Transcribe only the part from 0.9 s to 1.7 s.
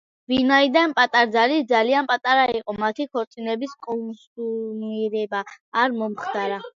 პატარძალი